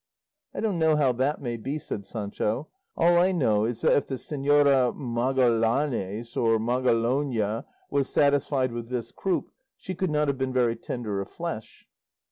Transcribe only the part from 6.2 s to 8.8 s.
or Magalona was satisfied